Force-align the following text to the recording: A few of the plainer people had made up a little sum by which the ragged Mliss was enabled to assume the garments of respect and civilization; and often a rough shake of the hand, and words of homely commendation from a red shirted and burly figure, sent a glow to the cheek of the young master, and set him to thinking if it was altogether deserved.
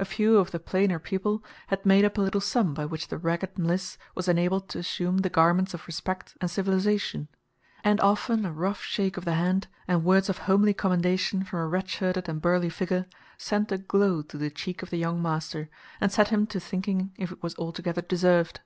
A 0.00 0.04
few 0.04 0.38
of 0.38 0.50
the 0.50 0.58
plainer 0.58 0.98
people 0.98 1.44
had 1.68 1.86
made 1.86 2.04
up 2.04 2.18
a 2.18 2.20
little 2.20 2.40
sum 2.40 2.74
by 2.74 2.84
which 2.84 3.06
the 3.06 3.16
ragged 3.16 3.56
Mliss 3.60 3.96
was 4.12 4.26
enabled 4.26 4.68
to 4.70 4.80
assume 4.80 5.18
the 5.18 5.30
garments 5.30 5.72
of 5.72 5.86
respect 5.86 6.36
and 6.40 6.50
civilization; 6.50 7.28
and 7.84 8.00
often 8.00 8.44
a 8.44 8.50
rough 8.50 8.82
shake 8.82 9.16
of 9.16 9.24
the 9.24 9.34
hand, 9.34 9.68
and 9.86 10.02
words 10.02 10.28
of 10.28 10.38
homely 10.50 10.74
commendation 10.74 11.44
from 11.44 11.60
a 11.60 11.68
red 11.68 11.88
shirted 11.88 12.28
and 12.28 12.42
burly 12.42 12.70
figure, 12.70 13.06
sent 13.38 13.70
a 13.70 13.78
glow 13.78 14.20
to 14.22 14.36
the 14.36 14.50
cheek 14.50 14.82
of 14.82 14.90
the 14.90 14.98
young 14.98 15.22
master, 15.22 15.70
and 16.00 16.10
set 16.10 16.30
him 16.30 16.44
to 16.48 16.58
thinking 16.58 17.12
if 17.16 17.30
it 17.30 17.40
was 17.40 17.56
altogether 17.56 18.02
deserved. 18.02 18.62